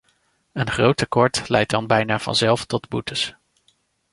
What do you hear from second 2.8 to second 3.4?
boetes.